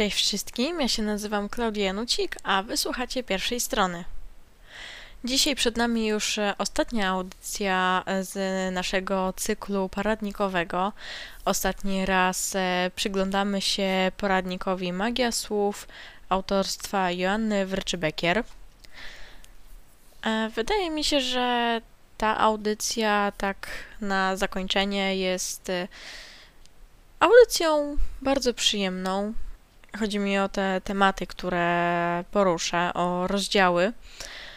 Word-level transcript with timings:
Cześć 0.00 0.16
wszystkim, 0.16 0.80
ja 0.80 0.88
się 0.88 1.02
nazywam 1.02 1.48
Klaudia 1.48 1.84
Janucik, 1.84 2.36
a 2.42 2.62
wysłuchacie 2.62 3.22
pierwszej 3.22 3.60
strony. 3.60 4.04
Dzisiaj 5.24 5.56
przed 5.56 5.76
nami 5.76 6.06
już 6.06 6.38
e, 6.38 6.54
ostatnia 6.58 7.08
audycja 7.08 8.02
e, 8.06 8.24
z 8.24 8.34
naszego 8.74 9.32
cyklu 9.36 9.88
poradnikowego. 9.88 10.92
Ostatni 11.44 12.06
raz 12.06 12.52
e, 12.56 12.90
przyglądamy 12.96 13.60
się 13.60 14.12
poradnikowi 14.16 14.92
Magia 14.92 15.32
Słów 15.32 15.88
autorstwa 16.28 17.10
Joanny 17.10 17.66
Wrczybekier. 17.66 18.44
Wydaje 20.54 20.90
mi 20.90 21.04
się, 21.04 21.20
że 21.20 21.80
ta 22.18 22.38
audycja 22.38 23.32
tak 23.38 23.68
na 24.00 24.36
zakończenie 24.36 25.16
jest 25.16 25.72
audycją 27.20 27.96
bardzo 28.22 28.54
przyjemną, 28.54 29.32
Chodzi 29.98 30.18
mi 30.18 30.38
o 30.38 30.48
te 30.48 30.80
tematy, 30.84 31.26
które 31.26 32.24
poruszę, 32.30 32.90
o 32.94 33.26
rozdziały, 33.26 33.92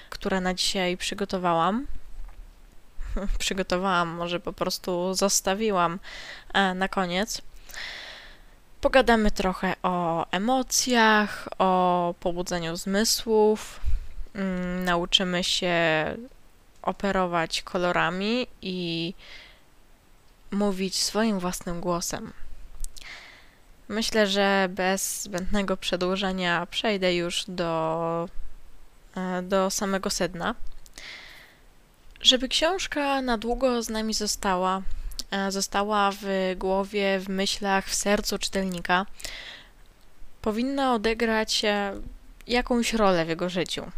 które 0.10 0.42
na 0.42 0.54
dzisiaj 0.54 0.98
przygotowałam. 0.98 1.88
przygotowałam, 3.40 4.10
może 4.10 4.40
po 4.40 4.54
prostu 4.54 5.14
zostawiłam 5.14 6.00
e, 6.54 6.74
na 6.74 6.88
koniec. 6.88 7.42
Pogadamy 8.82 9.32
trochę 9.32 9.74
o 9.84 10.26
emocjach, 10.32 11.48
o 11.58 12.14
pobudzeniu 12.20 12.76
zmysłów. 12.76 13.80
Mm, 14.36 14.86
nauczymy 14.86 15.44
się 15.44 15.76
operować 16.82 17.62
kolorami 17.62 18.48
i 18.62 19.14
mówić 20.52 20.96
swoim 20.96 21.40
własnym 21.40 21.82
głosem. 21.82 22.34
Myślę, 23.88 24.28
że 24.28 24.68
bez 24.70 25.22
zbędnego 25.22 25.78
przedłużenia 25.78 26.66
przejdę 26.66 27.16
już 27.16 27.46
do, 27.48 28.30
e, 29.16 29.42
do 29.42 29.70
samego 29.70 30.10
sedna. 30.10 30.56
Żeby 32.22 32.48
książka 32.48 33.22
na 33.22 33.38
długo 33.38 33.84
z 33.84 33.90
nami 33.90 34.14
została, 34.14 34.82
e, 35.32 35.52
została 35.52 36.12
w 36.12 36.26
głowie, 36.58 37.20
w 37.20 37.30
myślach, 37.30 37.86
w 37.88 37.96
sercu 37.96 38.38
czytelnika, 38.40 39.06
powinna 40.42 40.94
odegrać 40.94 41.66
e, 41.66 41.94
jakąś 42.48 42.94
rolę 42.94 43.26
w 43.26 43.30
jego 43.30 43.50
życiu. 43.50 43.92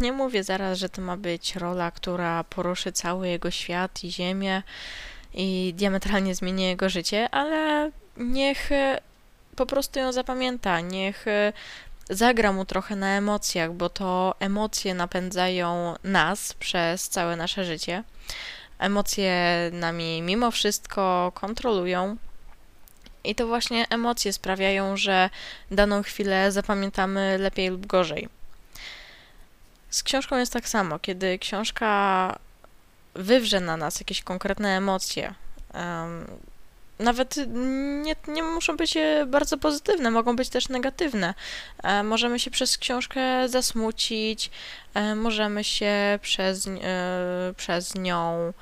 Nie 0.00 0.12
mówię 0.12 0.44
zaraz, 0.44 0.78
że 0.78 0.88
to 0.88 1.02
ma 1.02 1.16
być 1.16 1.56
rola, 1.56 1.90
która 1.90 2.44
poruszy 2.44 2.92
cały 2.92 3.28
jego 3.28 3.50
świat 3.50 4.04
i 4.04 4.12
ziemię 4.12 4.62
i 5.34 5.74
diametralnie 5.76 6.34
zmieni 6.34 6.64
jego 6.64 6.88
życie, 6.88 7.30
ale 7.30 7.90
niech 8.16 8.72
e, 8.72 9.00
po 9.56 9.66
prostu 9.66 9.98
ją 9.98 10.12
zapamięta, 10.12 10.80
niech 10.80 11.28
e, 11.28 11.52
zagra 12.10 12.52
mu 12.52 12.64
trochę 12.64 12.96
na 12.96 13.16
emocjach, 13.16 13.72
bo 13.72 13.88
to 13.88 14.34
emocje 14.40 14.94
napędzają 14.94 15.94
nas 16.04 16.52
przez 16.54 17.08
całe 17.08 17.36
nasze 17.36 17.64
życie. 17.64 18.04
Emocje 18.78 19.34
nami 19.72 20.22
mimo 20.22 20.50
wszystko 20.50 21.32
kontrolują. 21.34 22.16
I 23.24 23.34
to 23.34 23.46
właśnie 23.46 23.86
emocje 23.90 24.32
sprawiają, 24.32 24.96
że 24.96 25.30
daną 25.70 26.02
chwilę 26.02 26.52
zapamiętamy 26.52 27.38
lepiej 27.38 27.68
lub 27.68 27.86
gorzej. 27.86 28.28
Z 29.90 30.02
książką 30.02 30.36
jest 30.36 30.52
tak 30.52 30.68
samo. 30.68 30.98
Kiedy 30.98 31.38
książka 31.38 32.38
wywrze 33.14 33.60
na 33.60 33.76
nas 33.76 34.00
jakieś 34.00 34.22
konkretne 34.22 34.76
emocje, 34.76 35.34
nawet 36.98 37.36
nie, 38.02 38.16
nie 38.28 38.42
muszą 38.42 38.76
być 38.76 38.96
e, 38.96 39.26
bardzo 39.26 39.58
pozytywne, 39.58 40.10
mogą 40.10 40.36
być 40.36 40.48
też 40.48 40.68
negatywne. 40.68 41.34
E, 41.82 42.02
możemy 42.02 42.40
się 42.40 42.50
przez 42.50 42.78
książkę 42.78 43.48
zasmucić, 43.48 44.50
e, 44.94 45.14
możemy 45.14 45.64
się 45.64 46.18
przez, 46.22 46.68
przez 47.56 47.94
nią 47.94 48.52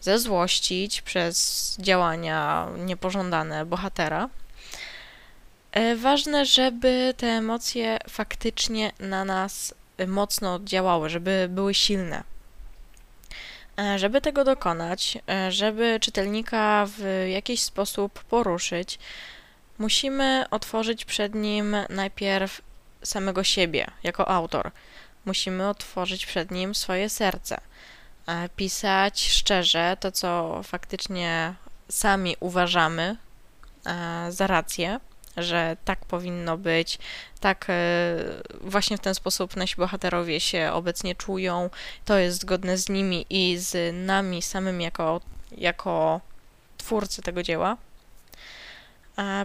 zezłościć, 0.00 1.02
przez 1.02 1.76
działania 1.78 2.68
niepożądane 2.78 3.66
bohatera. 3.66 4.28
Ważne, 5.96 6.46
żeby 6.46 7.14
te 7.16 7.26
emocje 7.26 7.98
faktycznie 8.08 8.92
na 9.00 9.24
nas 9.24 9.74
mocno 10.06 10.54
oddziałały, 10.54 11.08
żeby 11.08 11.46
były 11.50 11.74
silne. 11.74 12.24
E, 13.78 13.98
żeby 13.98 14.20
tego 14.20 14.44
dokonać, 14.44 15.18
e, 15.28 15.52
żeby 15.52 15.98
czytelnika 16.00 16.86
w 16.86 17.26
jakiś 17.28 17.62
sposób 17.62 18.24
poruszyć, 18.24 18.98
musimy 19.78 20.44
otworzyć 20.50 21.04
przed 21.04 21.34
nim 21.34 21.76
najpierw 21.88 22.60
samego 23.02 23.44
siebie 23.44 23.86
jako 24.02 24.28
autor. 24.28 24.70
Musimy 25.24 25.68
otworzyć 25.68 26.26
przed 26.26 26.50
nim 26.50 26.74
swoje 26.74 27.08
serce, 27.10 27.60
e, 28.26 28.48
pisać 28.48 29.28
szczerze 29.28 29.96
to, 30.00 30.12
co 30.12 30.60
faktycznie 30.64 31.54
sami 31.88 32.36
uważamy 32.40 33.16
za 34.28 34.46
rację 34.46 35.00
że 35.42 35.76
tak 35.84 36.04
powinno 36.04 36.56
być, 36.56 36.98
tak 37.40 37.66
e, 37.68 37.74
właśnie 38.60 38.96
w 38.96 39.00
ten 39.00 39.14
sposób 39.14 39.56
nasi 39.56 39.76
bohaterowie 39.76 40.40
się 40.40 40.70
obecnie 40.72 41.14
czują, 41.14 41.70
to 42.04 42.18
jest 42.18 42.40
zgodne 42.40 42.78
z 42.78 42.88
nimi 42.88 43.26
i 43.30 43.58
z 43.58 43.94
nami 44.06 44.42
samym 44.42 44.80
jako, 44.80 45.20
jako 45.56 46.20
twórcy 46.78 47.22
tego 47.22 47.42
dzieła. 47.42 47.76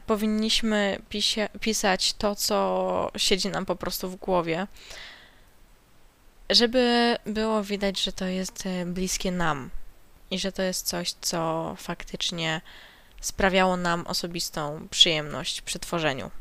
Powinniśmy 0.06 1.02
pisia, 1.10 1.50
pisać 1.60 2.14
to, 2.14 2.36
co 2.36 3.12
siedzi 3.18 3.50
nam 3.50 3.66
po 3.66 3.76
prostu 3.76 4.10
w 4.10 4.16
głowie, 4.16 4.68
żeby 6.50 7.16
było 7.26 7.64
widać, 7.64 8.04
że 8.04 8.12
to 8.12 8.26
jest 8.26 8.66
e, 8.66 8.86
bliskie 8.86 9.32
nam 9.32 9.70
i 10.32 10.40
że 10.40 10.52
to 10.52 10.62
jest 10.62 10.88
coś, 10.88 11.12
co 11.12 11.74
faktycznie 11.78 12.62
sprawiało 13.26 13.78
nam 13.78 14.08
osobistą 14.08 14.88
przyjemność 14.92 15.62
przy 15.62 15.80
tworzeniu. 15.80 16.32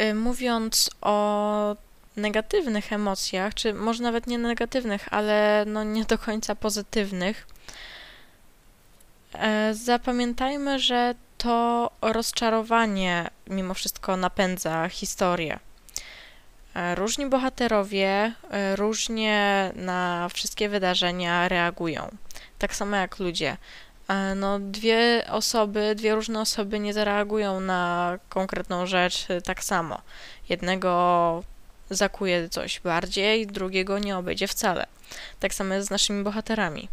Y, 0.00 0.14
mówiąc 0.14 0.90
o 1.00 1.76
negatywnych 2.16 2.92
emocjach, 2.92 3.54
czy 3.54 3.74
może 3.74 4.02
nawet 4.02 4.26
nie 4.26 4.38
negatywnych, 4.38 5.12
ale 5.12 5.64
no 5.66 5.84
nie 5.84 6.04
do 6.04 6.18
końca 6.18 6.54
pozytywnych, 6.54 7.46
e, 9.34 9.74
zapamiętajmy, 9.74 10.78
że 10.78 11.14
to 11.38 11.90
rozczarowanie 12.02 13.30
mimo 13.46 13.74
wszystko 13.74 14.16
napędza 14.16 14.88
historię. 14.88 15.58
E, 16.74 16.94
różni 16.94 17.26
bohaterowie 17.26 18.32
różnie 18.74 19.72
na 19.74 20.28
wszystkie 20.34 20.68
wydarzenia 20.68 21.48
reagują. 21.48 22.08
Tak 22.58 22.74
samo 22.74 22.96
jak 22.96 23.18
ludzie. 23.18 23.56
E, 24.08 24.34
no, 24.34 24.58
dwie 24.60 25.24
osoby, 25.30 25.94
dwie 25.94 26.14
różne 26.14 26.40
osoby 26.40 26.80
nie 26.80 26.94
zareagują 26.94 27.60
na 27.60 28.18
konkretną 28.28 28.86
rzecz 28.86 29.26
e, 29.30 29.40
tak 29.40 29.64
samo. 29.64 30.00
Jednego 30.48 31.42
zakuje 31.90 32.48
coś 32.48 32.80
bardziej, 32.80 33.46
drugiego 33.46 33.98
nie 33.98 34.16
obejdzie 34.16 34.48
wcale. 34.48 34.86
Tak 35.40 35.54
samo 35.54 35.74
jest 35.74 35.88
z 35.88 35.90
naszymi 35.90 36.24
bohaterami. 36.24 36.88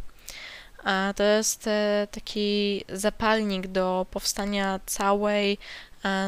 A 0.84 1.14
to 1.16 1.24
jest 1.24 1.68
e, 1.68 2.08
taki 2.12 2.86
zapalnik 2.90 3.68
do 3.68 4.06
powstania 4.12 4.80
całej 4.86 5.58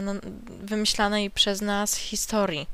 no, 0.02 0.14
wymyślanej 0.48 1.32
przez 1.32 1.62
nas 1.62 1.96
historii. 1.96 2.68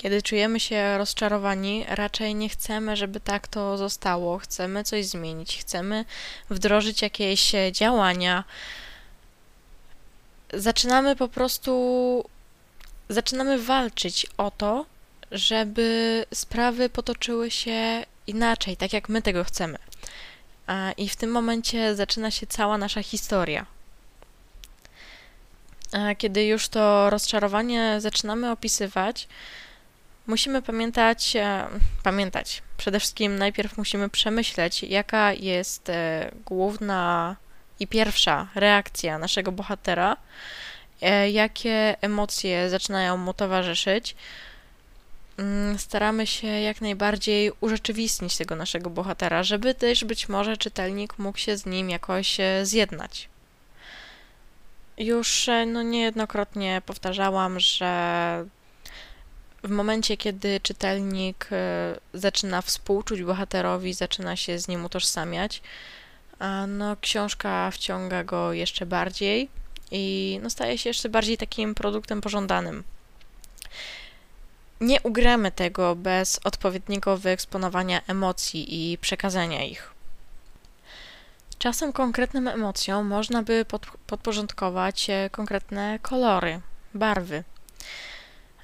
Kiedy 0.00 0.22
czujemy 0.22 0.60
się 0.60 0.98
rozczarowani, 0.98 1.84
raczej 1.88 2.34
nie 2.34 2.48
chcemy, 2.48 2.96
żeby 2.96 3.20
tak 3.20 3.48
to 3.48 3.76
zostało. 3.76 4.38
Chcemy 4.38 4.84
coś 4.84 5.06
zmienić, 5.06 5.58
chcemy 5.58 6.04
wdrożyć 6.50 7.02
jakieś 7.02 7.52
działania. 7.72 8.44
Zaczynamy 10.52 11.16
po 11.16 11.28
prostu 11.28 12.24
zaczynamy 13.08 13.58
walczyć 13.58 14.26
o 14.36 14.50
to, 14.50 14.86
żeby 15.30 16.24
sprawy 16.34 16.88
potoczyły 16.88 17.50
się 17.50 18.04
inaczej, 18.26 18.76
tak 18.76 18.92
jak 18.92 19.08
my 19.08 19.22
tego 19.22 19.44
chcemy. 19.44 19.78
I 20.96 21.08
w 21.08 21.16
tym 21.16 21.30
momencie 21.30 21.96
zaczyna 21.96 22.30
się 22.30 22.46
cała 22.46 22.78
nasza 22.78 23.02
historia. 23.02 23.66
Kiedy 26.18 26.44
już 26.44 26.68
to 26.68 27.10
rozczarowanie 27.10 27.96
zaczynamy 27.98 28.50
opisywać, 28.50 29.28
musimy 30.30 30.62
pamiętać, 30.62 31.36
e, 31.36 31.66
pamiętać. 32.02 32.62
Przede 32.76 33.00
wszystkim 33.00 33.36
najpierw 33.38 33.78
musimy 33.78 34.08
przemyśleć, 34.08 34.82
jaka 34.82 35.32
jest 35.32 35.88
e, 35.88 36.30
główna 36.46 37.36
i 37.80 37.86
pierwsza 37.86 38.48
reakcja 38.54 39.18
naszego 39.18 39.52
bohatera, 39.52 40.16
e, 41.00 41.30
jakie 41.30 41.96
emocje 42.00 42.70
zaczynają 42.70 43.16
mu 43.16 43.34
towarzyszyć. 43.34 44.16
Mm, 45.38 45.78
staramy 45.78 46.26
się 46.26 46.46
jak 46.46 46.80
najbardziej 46.80 47.52
urzeczywistnić 47.60 48.36
tego 48.36 48.56
naszego 48.56 48.90
bohatera, 48.90 49.42
żeby 49.42 49.74
też 49.74 50.04
być 50.04 50.28
może 50.28 50.56
czytelnik 50.56 51.18
mógł 51.18 51.38
się 51.38 51.56
z 51.56 51.66
nim 51.66 51.90
jakoś 51.90 52.38
zjednać. 52.62 53.28
Już 54.98 55.50
no, 55.66 55.82
niejednokrotnie 55.82 56.82
powtarzałam, 56.86 57.60
że 57.60 57.90
w 59.62 59.70
momencie, 59.70 60.16
kiedy 60.16 60.60
czytelnik 60.60 61.48
e, 61.52 61.96
zaczyna 62.14 62.62
współczuć 62.62 63.22
bohaterowi, 63.22 63.94
zaczyna 63.94 64.36
się 64.36 64.58
z 64.58 64.68
nim 64.68 64.84
utożsamiać, 64.84 65.62
no, 66.68 66.96
książka 67.00 67.70
wciąga 67.70 68.24
go 68.24 68.52
jeszcze 68.52 68.86
bardziej 68.86 69.48
i 69.90 70.38
no, 70.42 70.50
staje 70.50 70.78
się 70.78 70.90
jeszcze 70.90 71.08
bardziej 71.08 71.38
takim 71.38 71.74
produktem 71.74 72.20
pożądanym. 72.20 72.84
Nie 74.80 75.00
ugramy 75.00 75.52
tego 75.52 75.96
bez 75.96 76.40
odpowiedniego 76.44 77.16
wyeksponowania 77.16 78.00
emocji 78.06 78.92
i 78.92 78.98
przekazania 78.98 79.64
ich. 79.64 79.90
Czasem 81.58 81.92
konkretnym 81.92 82.48
emocjom 82.48 83.06
można 83.06 83.42
by 83.42 83.64
pod, 83.64 83.86
podporządkować 84.06 85.10
e, 85.10 85.30
konkretne 85.30 85.98
kolory, 86.02 86.60
barwy. 86.94 87.44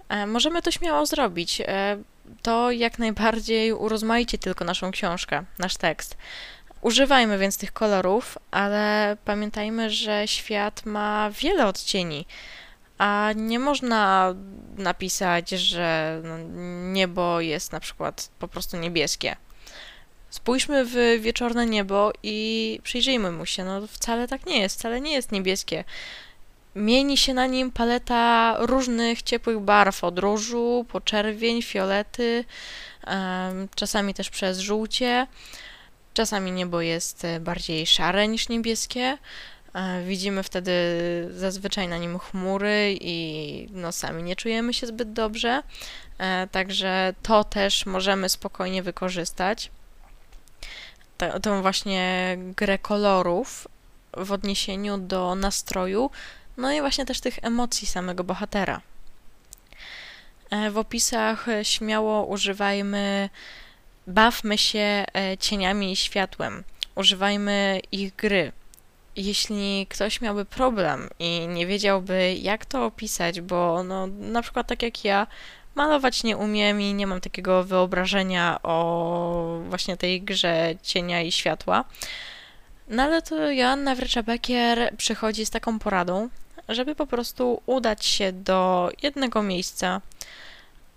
E, 0.09 0.27
możemy 0.27 0.63
to 0.63 0.71
śmiało 0.71 1.07
zrobić. 1.07 1.61
E, 1.61 1.97
to 2.43 2.71
jak 2.71 2.99
najbardziej 2.99 3.73
urozmaici 3.73 4.39
tylko 4.39 4.65
naszą 4.65 4.91
książkę, 4.91 5.45
nasz 5.59 5.77
tekst. 5.77 6.17
Używajmy 6.81 7.39
więc 7.39 7.59
tych 7.59 7.73
kolorów, 7.73 8.39
ale 8.51 9.17
pamiętajmy, 9.25 9.91
że 9.91 10.29
świat 10.29 10.87
ma 10.87 11.31
wiele 11.31 11.67
odcieni, 11.67 12.27
a 12.99 13.31
nie 13.37 13.59
można 13.59 14.35
napisać, 14.77 15.51
że 15.51 16.21
no, 16.25 16.39
niebo 16.93 17.41
jest 17.41 17.73
na 17.73 17.81
przykład 17.81 18.31
po 18.39 18.49
prostu 18.49 18.77
niebieskie. 18.77 19.37
Spójrzmy 20.31 20.85
w 20.85 21.21
wieczorne 21.21 21.67
niebo 21.67 22.13
i 22.23 22.81
przyjrzyjmy 22.83 23.33
mu 23.33 23.47
się. 23.47 23.65
No 23.65 23.87
wcale 23.87 24.29
tak 24.29 24.47
nie 24.47 24.61
jest, 24.61 24.79
wcale 24.79 25.01
nie 25.01 25.13
jest 25.13 25.33
niebieskie. 25.33 25.85
Mieni 26.77 27.17
się 27.17 27.35
na 27.35 27.47
nim 27.47 27.71
paleta 27.71 28.57
różnych 28.59 29.23
ciepłych 29.23 29.61
barw, 29.61 30.05
od 30.05 30.19
różu 30.19 30.87
po 30.89 31.01
czerwień, 31.01 31.63
fiolety, 31.63 32.45
czasami 33.75 34.15
też 34.15 34.31
przez 34.31 34.59
żółcie. 34.59 35.27
Czasami 36.15 36.53
niebo 36.53 36.81
jest 36.81 37.25
e, 37.25 37.41
bardziej 37.41 37.87
szare 37.87 38.29
niż 38.29 38.49
niebieskie. 38.49 39.19
E, 39.75 40.03
widzimy 40.03 40.43
wtedy 40.43 40.73
zazwyczaj 41.31 41.89
na 41.89 41.99
nim 41.99 42.19
chmury 42.19 42.97
i 43.01 43.69
no, 43.73 43.93
sami 43.93 44.23
nie 44.23 44.37
czujemy 44.37 44.75
się 44.75 44.87
zbyt 44.87 45.13
dobrze. 45.13 45.63
E, 46.19 46.49
także 46.53 47.15
to 47.23 47.45
też 47.45 47.87
możemy 47.87 48.29
spokojnie 48.29 48.83
wykorzystać. 48.83 49.71
Tą 51.43 51.63
właśnie 51.63 52.37
grę 52.57 52.79
kolorów 52.79 53.69
w 54.17 54.33
odniesieniu 54.33 54.99
do 54.99 55.35
nastroju, 55.35 56.11
no 56.57 56.73
i 56.73 56.81
właśnie 56.81 57.07
też 57.07 57.21
tych 57.21 57.39
emocji 57.43 57.87
samego 57.87 58.25
bohatera. 58.25 58.81
W 60.71 60.79
opisach 60.79 61.47
śmiało 61.63 62.27
używajmy 62.27 63.29
bawmy 64.07 64.59
się 64.59 65.05
e, 65.15 65.39
cieniami 65.39 65.93
i 65.93 65.97
światłem, 65.97 66.65
używajmy 66.95 67.81
ich 67.93 68.17
gry. 68.17 68.53
Jeśli 69.17 69.87
ktoś 69.91 70.21
miałby 70.21 70.45
problem 70.45 71.09
i 71.19 71.47
nie 71.49 71.67
wiedziałby, 71.67 72.35
jak 72.35 72.67
to 72.67 72.85
opisać, 72.85 73.41
bo 73.41 73.83
no, 73.83 74.07
na 74.07 74.43
przykład 74.43 74.67
tak 74.67 74.83
jak 74.83 75.05
ja, 75.05 75.27
malować 75.75 76.23
nie 76.23 76.37
umiem 76.37 76.81
i 76.81 76.95
nie 76.95 77.07
mam 77.07 77.21
takiego 77.21 77.65
wyobrażenia 77.65 78.59
o 78.63 79.61
właśnie 79.69 79.97
tej 79.97 80.23
grze 80.23 80.75
cienia 80.83 81.23
i 81.23 81.33
światła, 81.33 81.85
no 82.89 83.03
ale 83.03 83.23
to 83.23 83.51
Joanna 83.51 83.97
Wrycza-Bekier 83.97 84.97
przychodzi 84.97 85.47
z 85.47 85.51
taką 85.51 85.79
poradą, 85.79 86.29
żeby 86.69 86.95
po 86.95 87.07
prostu 87.07 87.63
udać 87.67 88.07
się 88.07 88.33
do 88.33 88.91
jednego 89.03 89.43
miejsca 89.43 90.01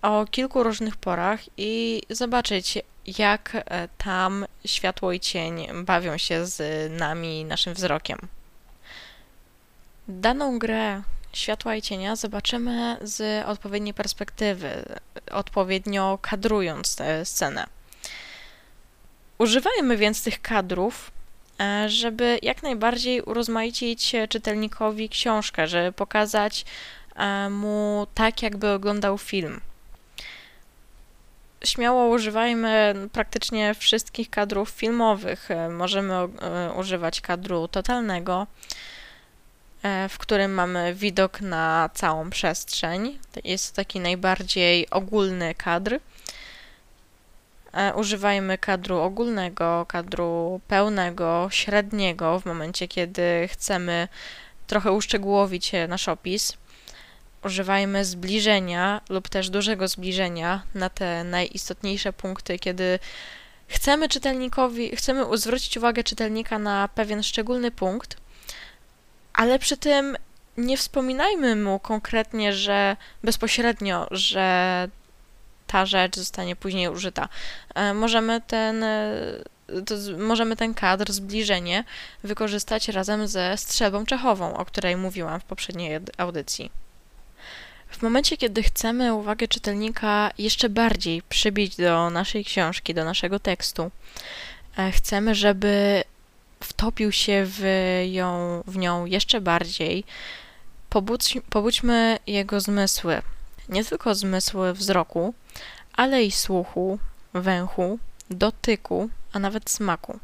o 0.02 0.26
kilku 0.26 0.64
różnych 0.64 0.98
porach 0.98 1.40
i 1.58 2.02
zobaczyć, 2.10 2.78
jak 3.18 3.52
e, 3.56 3.88
tam 3.98 4.46
światło 4.66 5.12
i 5.12 5.20
cień 5.20 5.68
bawią 5.84 6.18
się 6.18 6.46
z 6.46 6.92
nami, 7.00 7.46
naszym 7.46 7.74
wzrokiem. 7.74 8.18
Daną 10.08 10.60
grę 10.60 11.02
światła 11.34 11.76
i 11.76 11.82
cienia 11.82 12.16
zobaczymy 12.16 12.98
z 13.02 13.46
odpowiedniej 13.46 13.94
perspektywy, 13.94 14.86
odpowiednio 15.32 16.20
kadrując 16.22 16.96
tę 16.96 17.26
scenę. 17.26 17.68
Używajmy 19.38 19.98
więc 19.98 20.24
tych 20.24 20.42
kadrów, 20.42 21.12
żeby 21.88 22.40
jak 22.42 22.64
najbardziej 22.64 23.22
urozmaicić 23.22 24.16
czytelnikowi 24.30 25.10
książkę, 25.10 25.68
żeby 25.68 25.92
pokazać 25.92 26.66
e, 27.16 27.50
mu 27.50 28.08
tak, 28.14 28.44
jakby 28.44 28.70
oglądał 28.70 29.18
film 29.18 29.62
śmiało 31.66 32.08
używajmy 32.08 32.96
praktycznie 33.12 33.74
wszystkich 33.74 34.30
kadrów 34.30 34.70
filmowych. 34.70 35.52
E, 35.52 35.70
możemy 35.70 36.14
e, 36.14 36.28
używać 36.78 37.22
kadru 37.22 37.68
totalnego, 37.68 38.48
e, 39.84 40.10
w 40.10 40.18
którym 40.18 40.54
mamy 40.54 40.94
widok 40.94 41.42
na 41.42 41.90
całą 41.94 42.30
przestrzeń. 42.30 43.20
Jest 43.44 43.72
to 43.72 43.76
taki 43.76 44.00
najbardziej 44.00 44.90
ogólny 44.90 45.56
kadr. 45.56 46.00
Używajmy 47.96 48.58
kadru 48.58 48.98
ogólnego, 48.98 49.86
kadru 49.88 50.62
pełnego, 50.68 51.48
średniego 51.52 52.40
w 52.40 52.46
momencie, 52.46 52.88
kiedy 52.88 53.48
chcemy 53.52 54.08
trochę 54.68 54.92
uszczegółowić 54.92 55.72
nasz 55.88 56.10
opis. 56.10 56.54
Używajmy 57.44 58.06
zbliżenia 58.06 59.02
lub 59.10 59.30
też 59.30 59.50
dużego 59.50 59.88
zbliżenia 59.88 60.62
na 60.76 60.90
te 60.90 61.24
najistotniejsze 61.24 62.14
punkty, 62.14 62.60
kiedy 62.60 63.00
chcemy 63.68 64.10
czytelnikowi, 64.10 64.96
chcemy 64.96 65.38
zwrócić 65.38 65.78
uwagę 65.78 66.04
czytelnika 66.04 66.60
na 66.60 66.88
pewien 66.88 67.24
szczególny 67.24 67.72
punkt, 67.72 68.18
ale 69.34 69.60
przy 69.60 69.78
tym 69.78 70.18
nie 70.58 70.78
wspominajmy 70.78 71.56
mu 71.56 71.80
konkretnie, 71.80 72.54
że 72.54 72.98
bezpośrednio, 73.24 74.08
że 74.12 74.88
ta 75.72 75.86
rzecz 75.86 76.16
zostanie 76.16 76.56
później 76.56 76.90
użyta. 76.90 77.30
E, 77.76 77.94
możemy 77.94 78.42
ten, 78.42 78.84
e, 78.84 79.44
możemy 80.18 80.56
ten 80.56 80.74
kadr, 80.74 81.12
zbliżenie 81.12 81.84
wykorzystać 82.24 82.88
razem 82.88 83.28
ze 83.28 83.58
strzelbą 83.58 84.06
czechową, 84.06 84.58
o 84.58 84.66
której 84.66 84.98
mówiłam 84.98 85.40
w 85.40 85.44
poprzedniej 85.44 86.00
audycji. 86.18 86.72
W 87.90 88.02
momencie, 88.02 88.38
kiedy 88.38 88.64
chcemy 88.64 89.14
uwagę 89.14 89.48
czytelnika 89.48 90.32
jeszcze 90.38 90.70
bardziej 90.70 91.22
przybić 91.22 91.76
do 91.76 92.10
naszej 92.10 92.46
książki, 92.46 92.94
do 92.94 93.06
naszego 93.06 93.40
tekstu, 93.40 93.92
e, 94.78 94.92
chcemy, 94.92 95.36
żeby 95.36 96.04
wtopił 96.60 97.12
się 97.12 97.44
w, 97.46 97.64
ją, 98.12 98.64
w 98.68 98.78
nią 98.78 99.06
jeszcze 99.06 99.42
bardziej, 99.42 100.04
pobudź, 100.90 101.38
pobudźmy 101.50 102.20
jego 102.28 102.60
zmysły. 102.60 103.22
Nie 103.70 103.86
tylko 103.86 104.16
zmysły 104.16 104.74
wzroku, 104.74 105.34
ale 105.94 106.24
i 106.24 106.32
słuchu, 106.32 107.00
węchu, 107.34 108.00
dotyku, 108.30 109.10
a 109.34 109.40
nawet 109.40 109.70
smaku. 109.70 110.20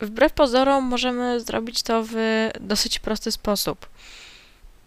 Wbrew 0.00 0.32
pozorom 0.32 0.84
możemy 0.84 1.40
zrobić 1.40 1.82
to 1.82 2.04
w 2.06 2.14
dosyć 2.60 2.98
prosty 2.98 3.32
sposób. 3.32 3.86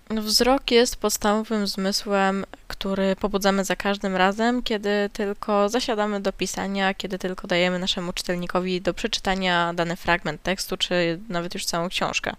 Wzrok 0.10 0.72
jest 0.72 0.96
podstawowym 0.96 1.68
zmysłem, 1.68 2.46
który 2.68 3.16
pobudzamy 3.16 3.66
za 3.66 3.76
każdym 3.76 4.16
razem, 4.16 4.64
kiedy 4.64 5.10
tylko 5.14 5.70
zasiadamy 5.70 6.20
do 6.20 6.34
pisania, 6.34 6.94
kiedy 6.94 7.20
tylko 7.20 7.48
dajemy 7.48 7.80
naszemu 7.80 8.14
czytelnikowi 8.14 8.82
do 8.82 8.94
przeczytania 8.94 9.74
dany 9.74 9.96
fragment 9.96 10.44
tekstu, 10.44 10.78
czy 10.78 11.20
nawet 11.30 11.54
już 11.54 11.66
całą 11.66 11.90
książkę. 11.90 12.34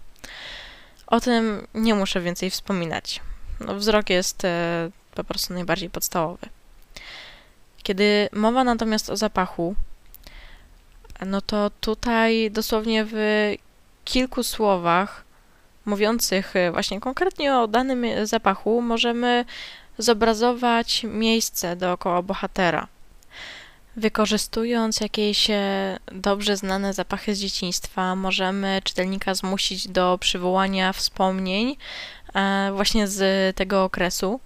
O 1.07 1.19
tym 1.19 1.67
nie 1.73 1.95
muszę 1.95 2.21
więcej 2.21 2.49
wspominać. 2.49 3.21
No, 3.59 3.75
wzrok 3.75 4.09
jest 4.09 4.45
e, 4.45 4.89
po 5.15 5.23
prostu 5.23 5.53
najbardziej 5.53 5.89
podstawowy. 5.89 6.47
Kiedy 7.83 8.29
mowa 8.33 8.63
natomiast 8.63 9.09
o 9.09 9.17
zapachu, 9.17 9.75
no 11.25 11.41
to 11.41 11.71
tutaj 11.81 12.51
dosłownie 12.51 13.05
w 13.05 13.15
kilku 14.05 14.43
słowach 14.43 15.23
mówiących 15.85 16.55
e, 16.55 16.71
właśnie 16.71 16.99
konkretnie 16.99 17.55
o 17.57 17.67
danym 17.67 18.05
zapachu, 18.23 18.81
możemy 18.81 19.45
zobrazować 19.97 21.03
miejsce 21.03 21.75
dookoła 21.75 22.21
bohatera. 22.21 22.87
Wykorzystując 23.95 24.99
jakieś 24.99 25.49
e, 25.49 25.99
dobrze 26.11 26.57
znane 26.57 26.93
zapachy 26.93 27.35
z 27.35 27.39
dzieciństwa, 27.39 28.15
możemy 28.15 28.81
czytelnika 28.83 29.33
zmusić 29.35 29.87
do 29.87 30.17
przywołania 30.21 30.93
wspomnień 30.93 31.69
e, 31.69 31.75
właśnie 32.73 33.07
z 33.07 33.55
tego 33.55 33.83
okresu. 33.83 34.39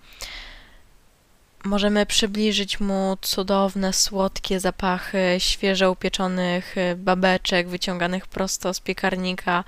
Możemy 1.63 2.05
przybliżyć 2.05 2.79
mu 2.79 3.17
cudowne, 3.21 3.93
słodkie 3.93 4.59
zapachy 4.59 5.35
świeżo 5.37 5.91
upieczonych 5.91 6.75
babeczek 6.97 7.67
wyciąganych 7.67 8.27
prosto 8.27 8.73
z 8.73 8.79
piekarnika, 8.79 9.63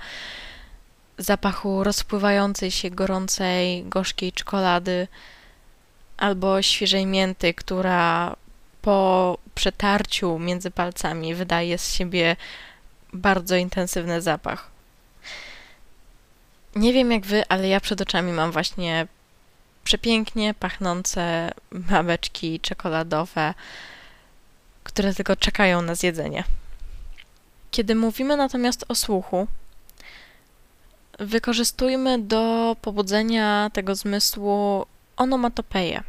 zapachu 1.18 1.84
rozpływającej 1.84 2.70
się 2.70 2.90
gorącej, 2.90 3.84
gorzkiej 3.84 4.32
czekolady 4.32 5.08
albo 6.16 6.62
świeżej 6.62 7.06
mięty, 7.06 7.54
która 7.54 8.36
po 8.82 9.38
przetarciu 9.54 10.38
między 10.38 10.70
palcami 10.70 11.34
wydaje 11.34 11.78
z 11.78 11.94
siebie 11.94 12.36
bardzo 13.12 13.56
intensywny 13.56 14.22
zapach. 14.22 14.69
Nie 16.74 16.92
wiem 16.92 17.12
jak 17.12 17.26
wy, 17.26 17.42
ale 17.48 17.68
ja 17.68 17.80
przed 17.80 18.00
oczami 18.00 18.32
mam 18.32 18.52
właśnie 18.52 19.06
przepięknie 19.84 20.54
pachnące 20.54 21.50
babeczki 21.72 22.60
czekoladowe, 22.60 23.54
które 24.84 25.14
tylko 25.14 25.36
czekają 25.36 25.82
na 25.82 25.94
zjedzenie. 25.94 26.44
Kiedy 27.70 27.94
mówimy 27.94 28.36
natomiast 28.36 28.84
o 28.88 28.94
słuchu, 28.94 29.46
wykorzystujmy 31.18 32.18
do 32.18 32.76
pobudzenia 32.82 33.70
tego 33.72 33.94
zmysłu 33.94 34.86
onomatopeję. 35.16 36.02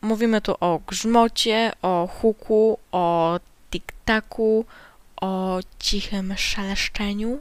Mówimy 0.00 0.40
tu 0.40 0.54
o 0.60 0.80
grzmocie, 0.86 1.72
o 1.82 2.08
huku, 2.20 2.78
o 2.92 3.40
tiktaku, 3.70 4.64
o 5.16 5.58
cichym 5.78 6.34
szeleszczeniu. 6.36 7.40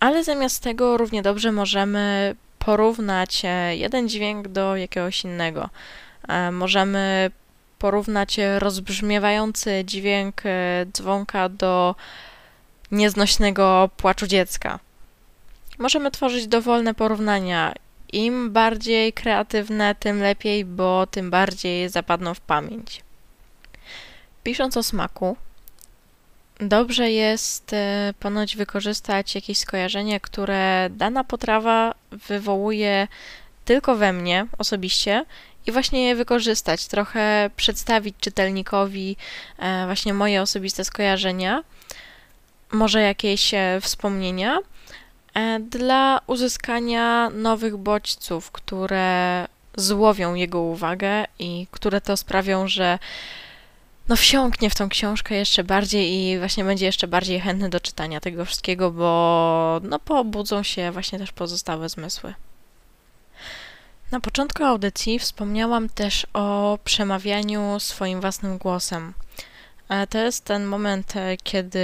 Ale 0.00 0.24
zamiast 0.24 0.62
tego 0.62 0.96
równie 0.96 1.22
dobrze 1.22 1.52
możemy 1.52 2.34
porównać 2.58 3.42
e, 3.44 3.76
jeden 3.76 4.08
dźwięk 4.08 4.48
do 4.48 4.76
jakiegoś 4.76 5.24
innego. 5.24 5.70
E, 6.28 6.50
możemy 6.50 7.30
porównać 7.78 8.36
rozbrzmiewający 8.58 9.82
dźwięk 9.84 10.42
e, 10.44 10.86
dzwonka 10.92 11.48
do 11.48 11.94
nieznośnego 12.90 13.90
płaczu 13.96 14.26
dziecka. 14.26 14.78
Możemy 15.78 16.10
tworzyć 16.10 16.46
dowolne 16.46 16.94
porównania. 16.94 17.72
Im 18.12 18.52
bardziej 18.52 19.12
kreatywne, 19.12 19.94
tym 19.94 20.20
lepiej, 20.20 20.64
bo 20.64 21.06
tym 21.06 21.30
bardziej 21.30 21.88
zapadną 21.88 22.34
w 22.34 22.40
pamięć. 22.40 23.02
Pisząc 24.42 24.76
o 24.76 24.82
smaku, 24.82 25.36
dobrze 26.60 27.10
jest 27.10 27.72
e, 27.72 28.14
ponoć 28.20 28.56
wykorzystać 28.56 29.34
jakieś 29.34 29.58
skojarzenie, 29.58 30.20
które 30.20 30.88
dana 30.90 31.24
potrawa 31.24 31.94
wywołuje 32.10 33.08
tylko 33.64 33.96
we 33.96 34.12
mnie 34.12 34.46
osobiście 34.58 35.24
i 35.66 35.72
właśnie 35.72 36.06
je 36.06 36.16
wykorzystać, 36.16 36.86
trochę 36.86 37.50
przedstawić 37.56 38.14
czytelnikowi 38.20 39.16
e, 39.58 39.86
właśnie 39.86 40.14
moje 40.14 40.42
osobiste 40.42 40.84
skojarzenia, 40.84 41.62
może 42.72 43.02
jakieś 43.02 43.54
e, 43.54 43.78
wspomnienia, 43.80 44.58
dla 45.60 46.20
uzyskania 46.26 47.30
nowych 47.30 47.76
bodźców, 47.76 48.50
które 48.50 49.46
złowią 49.76 50.34
jego 50.34 50.60
uwagę 50.60 51.24
i 51.38 51.66
które 51.70 52.00
to 52.00 52.16
sprawią, 52.16 52.68
że 52.68 52.98
no 54.08 54.16
wsiąknie 54.16 54.70
w 54.70 54.74
tą 54.74 54.88
książkę 54.88 55.34
jeszcze 55.34 55.64
bardziej 55.64 56.12
i 56.12 56.38
właśnie 56.38 56.64
będzie 56.64 56.86
jeszcze 56.86 57.08
bardziej 57.08 57.40
chętny 57.40 57.68
do 57.68 57.80
czytania 57.80 58.20
tego 58.20 58.44
wszystkiego, 58.44 58.90
bo 58.90 59.80
no 59.82 59.98
pobudzą 59.98 60.62
się 60.62 60.92
właśnie 60.92 61.18
też 61.18 61.32
pozostałe 61.32 61.88
zmysły. 61.88 62.34
Na 64.10 64.20
początku 64.20 64.64
audycji 64.64 65.18
wspomniałam 65.18 65.88
też 65.88 66.26
o 66.32 66.78
przemawianiu 66.84 67.80
swoim 67.80 68.20
własnym 68.20 68.58
głosem. 68.58 69.14
To 70.10 70.18
jest 70.18 70.44
ten 70.44 70.64
moment, 70.64 71.16
e, 71.16 71.36
kiedy 71.36 71.80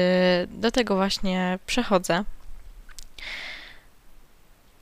do 0.50 0.71
tego 0.71 0.97
właśnie 0.97 1.59
przechodzę. 1.66 2.25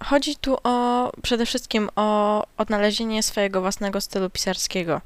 Chodzi 0.05 0.37
tu 0.37 0.59
o 0.65 1.11
przede 1.23 1.47
wszystkim 1.47 1.91
o 1.97 2.43
odnalezienie 2.57 3.23
swojego 3.23 3.61
własnego 3.61 4.01
stylu 4.01 4.31
pisarskiego 4.31 5.01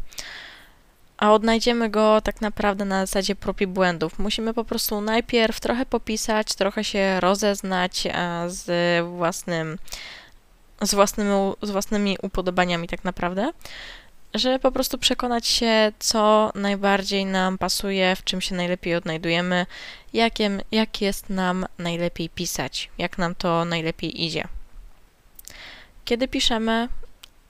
a 1.18 1.32
odnajdziemy 1.32 1.90
go 1.90 2.20
tak 2.20 2.40
naprawdę 2.40 2.84
na 2.84 3.06
zasadzie 3.06 3.34
prób 3.34 3.60
i 3.60 3.66
błędów. 3.66 4.18
Musimy 4.18 4.54
po 4.54 4.64
prostu 4.64 5.00
najpierw 5.00 5.60
trochę 5.60 5.86
popisać, 5.86 6.54
trochę 6.54 6.84
się 6.84 7.20
rozeznać 7.20 8.08
z 8.46 8.66
własnym, 9.06 9.78
z 10.82 10.94
własnymi, 10.94 11.30
z 11.62 11.70
własnymi 11.70 12.16
upodobaniami 12.22 12.88
tak 12.88 13.04
naprawdę, 13.04 13.52
żeby 14.34 14.58
po 14.58 14.72
prostu 14.72 14.98
przekonać 14.98 15.46
się, 15.46 15.92
co 15.98 16.52
najbardziej 16.54 17.26
nam 17.26 17.58
pasuje, 17.58 18.16
w 18.16 18.24
czym 18.24 18.40
się 18.40 18.54
najlepiej 18.54 18.94
odnajdujemy, 18.94 19.66
jakiem, 20.12 20.60
jak 20.72 21.00
jest 21.00 21.30
nam 21.30 21.66
najlepiej 21.78 22.28
pisać, 22.28 22.90
jak 22.98 23.18
nam 23.18 23.34
to 23.34 23.64
najlepiej 23.64 24.24
idzie. 24.24 24.48
Kiedy 26.04 26.28
piszemy, 26.28 26.88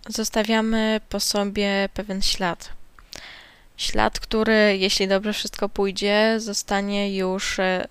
zostawiamy 0.08 1.00
po 1.08 1.20
sobie 1.20 1.88
pewien 1.94 2.22
ślad, 2.22 2.68
Ślad, 3.76 4.20
który, 4.20 4.76
jeśli 4.78 5.08
dobrze 5.08 5.32
wszystko 5.32 5.68
pójdzie, 5.68 6.34
zostanie 6.38 7.16
już 7.16 7.58
e, 7.58 7.88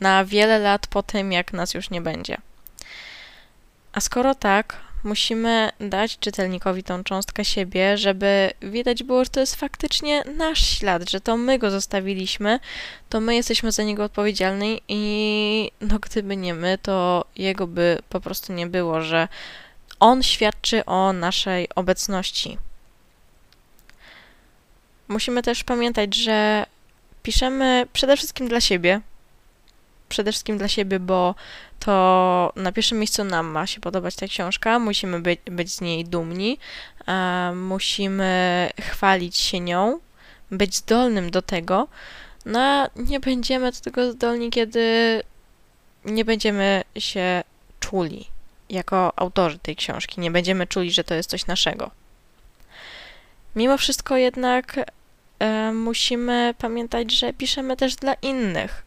na 0.00 0.24
wiele 0.24 0.58
lat 0.58 0.86
po 0.86 1.02
tym, 1.02 1.32
jak 1.32 1.52
nas 1.52 1.74
już 1.74 1.90
nie 1.90 2.00
będzie. 2.00 2.36
A 3.92 4.00
skoro 4.00 4.34
tak, 4.34 4.76
musimy 5.04 5.70
dać 5.80 6.18
czytelnikowi 6.18 6.82
tą 6.82 7.04
cząstkę 7.04 7.44
siebie, 7.44 7.98
żeby 7.98 8.50
widać 8.62 9.02
było, 9.02 9.24
że 9.24 9.30
to 9.30 9.40
jest 9.40 9.56
faktycznie 9.56 10.24
nasz 10.36 10.78
ślad, 10.78 11.10
że 11.10 11.20
to 11.20 11.36
my 11.36 11.58
go 11.58 11.70
zostawiliśmy, 11.70 12.60
to 13.08 13.20
my 13.20 13.34
jesteśmy 13.34 13.72
za 13.72 13.82
niego 13.82 14.04
odpowiedzialni 14.04 14.80
i 14.88 15.70
no 15.80 15.98
gdyby 15.98 16.36
nie 16.36 16.54
my, 16.54 16.78
to 16.82 17.24
jego 17.36 17.66
by 17.66 17.98
po 18.08 18.20
prostu 18.20 18.52
nie 18.52 18.66
było, 18.66 19.02
że 19.02 19.28
on 20.00 20.22
świadczy 20.22 20.84
o 20.84 21.12
naszej 21.12 21.68
obecności. 21.74 22.58
Musimy 25.08 25.42
też 25.42 25.64
pamiętać, 25.64 26.14
że 26.14 26.66
piszemy 27.22 27.86
przede 27.92 28.16
wszystkim 28.16 28.48
dla 28.48 28.60
siebie. 28.60 29.00
Przede 30.08 30.32
wszystkim 30.32 30.58
dla 30.58 30.68
siebie, 30.68 31.00
bo 31.00 31.34
to 31.80 32.52
na 32.56 32.72
pierwszym 32.72 32.98
miejscu 32.98 33.24
nam 33.24 33.46
ma 33.46 33.66
się 33.66 33.80
podobać 33.80 34.16
ta 34.16 34.26
książka, 34.26 34.78
musimy 34.78 35.20
być, 35.20 35.40
być 35.44 35.72
z 35.72 35.80
niej 35.80 36.04
dumni, 36.04 36.58
musimy 37.54 38.70
chwalić 38.80 39.36
się 39.36 39.60
nią, 39.60 39.98
być 40.50 40.76
zdolnym 40.76 41.30
do 41.30 41.42
tego, 41.42 41.88
no 42.46 42.60
a 42.60 42.88
nie 42.96 43.20
będziemy 43.20 43.72
do 43.72 43.80
tego 43.80 44.12
zdolni, 44.12 44.50
kiedy 44.50 45.22
nie 46.04 46.24
będziemy 46.24 46.84
się 46.98 47.42
czuli 47.80 48.26
jako 48.70 49.12
autorzy 49.16 49.58
tej 49.58 49.76
książki, 49.76 50.20
nie 50.20 50.30
będziemy 50.30 50.66
czuli, 50.66 50.92
że 50.92 51.04
to 51.04 51.14
jest 51.14 51.30
coś 51.30 51.46
naszego. 51.46 51.90
Mimo 53.56 53.78
wszystko 53.78 54.16
jednak 54.16 54.78
e, 54.78 54.84
musimy 55.74 56.54
pamiętać, 56.58 57.12
że 57.12 57.32
piszemy 57.32 57.76
też 57.76 57.96
dla 57.96 58.14
innych. 58.14 58.82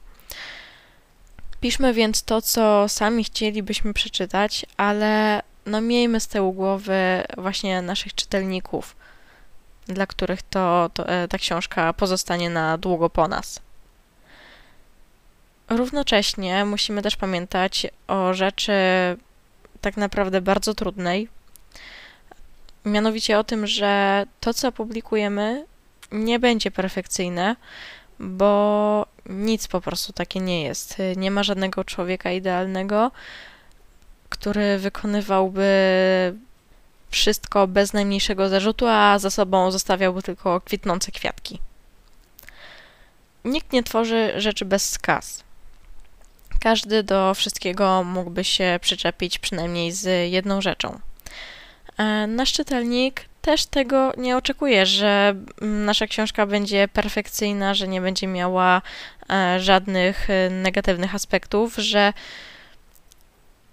Piszmy 1.62 1.94
więc 1.94 2.24
to, 2.24 2.42
co 2.42 2.90
sami 2.90 3.24
chcielibyśmy 3.24 3.94
przeczytać, 3.94 4.66
ale 4.78 5.42
no 5.66 5.82
miejmy 5.82 6.20
z 6.20 6.28
tyłu 6.28 6.54
głowy 6.54 7.24
właśnie 7.38 7.82
naszych 7.82 8.16
czytelników, 8.16 8.96
dla 9.88 10.08
których 10.08 10.42
to, 10.42 10.90
to 10.94 11.08
e, 11.08 11.28
ta 11.28 11.38
książka 11.38 11.94
pozostanie 11.94 12.50
na 12.50 12.78
długo 12.78 13.10
po 13.10 13.28
nas. 13.28 13.60
Równocześnie 15.70 16.66
musimy 16.66 17.02
też 17.02 17.16
pamiętać 17.16 17.88
o 18.08 18.34
rzeczy 18.34 18.74
tak 19.82 19.98
naprawdę 19.98 20.42
bardzo 20.42 20.74
trudnej, 20.74 21.28
mianowicie 22.86 23.40
o 23.40 23.44
tym, 23.44 23.68
że 23.68 24.26
to, 24.40 24.54
co 24.54 24.72
publikujemy, 24.72 25.66
nie 26.12 26.40
będzie 26.40 26.72
perfekcyjne, 26.72 27.56
bo 28.20 29.06
nic 29.26 29.68
po 29.68 29.82
prostu 29.82 30.14
takie 30.14 30.40
nie 30.40 30.64
jest. 30.64 30.98
Nie 31.16 31.32
ma 31.32 31.44
żadnego 31.44 31.84
człowieka 31.84 32.32
idealnego, 32.32 33.12
który 34.30 34.78
wykonywałby 34.78 35.66
wszystko 37.10 37.68
bez 37.68 37.94
najmniejszego 37.94 38.50
zarzutu, 38.50 38.88
a 38.88 39.20
za 39.20 39.30
sobą 39.30 39.72
zostawiałby 39.72 40.22
tylko 40.22 40.62
kwitnące 40.62 41.12
kwiatki. 41.12 41.60
Nikt 43.46 43.74
nie 43.74 43.84
tworzy 43.84 44.34
rzeczy 44.38 44.66
bez 44.66 44.90
skaz. 44.90 45.44
Każdy 46.60 47.04
do 47.04 47.34
wszystkiego 47.34 48.04
mógłby 48.04 48.44
się 48.44 48.80
przyczepić 48.82 49.40
przynajmniej 49.40 49.92
z 49.92 50.32
jedną 50.32 50.62
rzeczą. 50.62 51.00
E, 51.98 52.28
nasz 52.28 52.54
czytelnik 52.54 53.26
też 53.42 53.66
tego 53.66 54.14
nie 54.18 54.38
oczekuje, 54.38 54.86
że 54.86 55.36
nasza 55.62 56.08
książka 56.08 56.46
będzie 56.46 56.88
perfekcyjna, 56.88 57.74
że 57.74 57.88
nie 57.88 58.02
będzie 58.02 58.28
miała 58.28 58.82
e, 59.30 59.60
żadnych 59.60 60.30
e, 60.30 60.50
negatywnych 60.50 61.16
aspektów, 61.16 61.76
że 61.76 62.14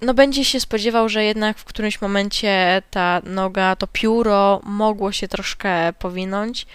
no 0.01 0.15
będzie 0.15 0.45
się 0.45 0.61
spodziewał, 0.61 1.09
że 1.09 1.25
jednak 1.25 1.59
w 1.59 1.65
którymś 1.65 2.01
momencie 2.01 2.83
ta 2.91 3.21
noga, 3.25 3.77
to 3.77 3.87
pióro 3.87 4.61
mogło 4.65 5.13
się 5.13 5.29
troszkę 5.29 5.93
powinąć 5.93 6.67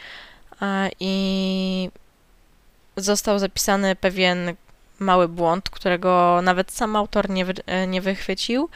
i 1.00 1.90
został 2.98 3.40
zapisany 3.40 3.96
pewien 3.96 4.56
mały 5.00 5.28
błąd, 5.28 5.70
którego 5.70 6.40
nawet 6.44 6.72
sam 6.72 6.96
autor 6.96 7.30
nie, 7.30 7.46
e, 7.66 7.88
nie 7.88 8.02
wychwycił, 8.02 8.70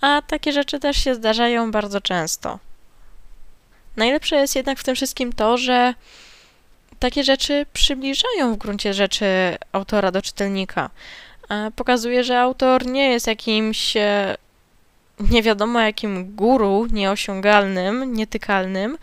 a 0.00 0.22
takie 0.26 0.52
rzeczy 0.52 0.78
też 0.78 0.96
się 0.96 1.14
zdarzają 1.14 1.70
bardzo 1.70 2.00
często. 2.00 2.58
Najlepsze 3.96 4.36
jest 4.36 4.56
jednak 4.56 4.78
w 4.78 4.84
tym 4.84 4.94
wszystkim 4.94 5.32
to, 5.32 5.58
że 5.58 5.94
takie 6.98 7.24
rzeczy 7.24 7.66
przybliżają 7.72 8.54
w 8.54 8.58
gruncie 8.58 8.94
rzeczy 8.94 9.26
autora 9.72 10.10
do 10.10 10.22
czytelnika. 10.22 10.90
E, 11.50 11.70
pokazuje, 11.76 12.24
że 12.24 12.40
autor 12.40 12.86
nie 12.86 13.10
jest 13.10 13.26
jakimś 13.26 13.96
e, 13.96 14.36
nie 15.30 15.42
wiadomo 15.42 15.80
jakim 15.80 16.36
guru 16.36 16.86
nieosiągalnym, 16.86 18.14
nietykalnym, 18.14 18.98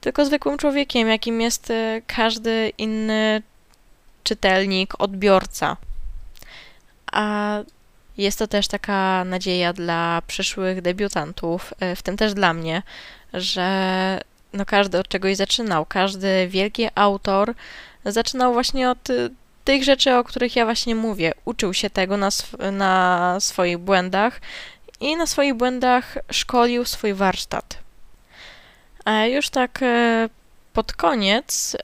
tylko 0.00 0.24
zwykłym 0.24 0.58
człowiekiem, 0.58 1.08
jakim 1.08 1.40
jest 1.40 1.70
e, 1.70 2.02
każdy 2.06 2.72
inny 2.78 3.42
czytelnik, 4.24 4.94
odbiorca. 4.98 5.76
A 7.12 7.58
jest 8.18 8.38
to 8.38 8.46
też 8.46 8.68
taka 8.68 9.24
nadzieja 9.24 9.72
dla 9.72 10.22
przyszłych 10.26 10.82
debiutantów, 10.82 11.74
w 11.96 12.02
tym 12.02 12.16
też 12.16 12.34
dla 12.34 12.54
mnie, 12.54 12.82
że 13.34 14.20
no 14.52 14.66
każdy 14.66 14.98
od 14.98 15.08
czegoś 15.08 15.36
zaczynał. 15.36 15.86
Każdy 15.86 16.48
wielki 16.48 16.88
autor 16.94 17.54
zaczynał 18.04 18.52
właśnie 18.52 18.90
od 18.90 19.10
y, 19.10 19.30
tych 19.64 19.84
rzeczy, 19.84 20.16
o 20.16 20.24
których 20.24 20.56
ja 20.56 20.64
właśnie 20.64 20.94
mówię. 20.94 21.32
Uczył 21.44 21.74
się 21.74 21.90
tego 21.90 22.16
na, 22.16 22.26
sw 22.26 22.72
na 22.72 23.36
swoich 23.40 23.78
błędach 23.78 24.40
i 25.00 25.16
na 25.16 25.26
swoich 25.26 25.54
błędach 25.54 26.18
szkolił 26.32 26.84
swój 26.84 27.14
warsztat. 27.14 27.78
A 29.04 29.26
już 29.26 29.50
tak 29.50 29.82
e, 29.82 30.28
pod 30.72 30.92
koniec 30.92 31.76